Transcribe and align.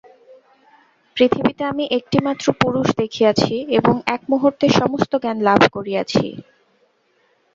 পৃথিবীতে 1.17 1.63
আমি 1.65 1.83
একটিমাত্র 1.97 2.45
পুরুষ 2.61 2.87
দেখিয়াছি 2.97 3.55
এবং 3.79 3.95
এক 4.15 4.21
মুহূর্তে 4.31 4.65
সমস্ত 4.79 5.11
জ্ঞান 5.23 5.37
লাভ 5.47 5.61
করিয়াছি। 5.75 6.25